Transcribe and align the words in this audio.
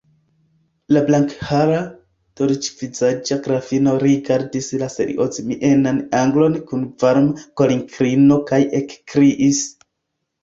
La 0.95 1.01
blankhara, 1.07 1.81
dolĉvizaĝa 2.39 3.35
grafino 3.47 3.91
rigardis 4.03 4.69
la 4.83 4.87
seriozmienan 4.93 5.99
anglon 6.23 6.57
kun 6.71 6.87
varma 7.05 7.45
korinklino 7.63 8.39
kaj 8.53 8.61
ekkriis: 8.81 9.61